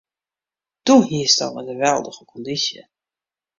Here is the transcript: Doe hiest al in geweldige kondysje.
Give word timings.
Doe 0.85 1.01
hiest 1.09 1.39
al 1.45 1.57
in 1.61 1.69
geweldige 1.71 2.23
kondysje. 2.31 2.81